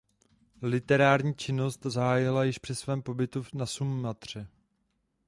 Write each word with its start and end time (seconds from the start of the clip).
Literární 0.61 1.35
činnost 1.35 1.83
zahájila 1.85 2.43
již 2.43 2.57
při 2.57 2.75
svém 2.75 3.01
pobytu 3.01 3.43
na 3.53 3.65
Sumatře. 3.65 4.47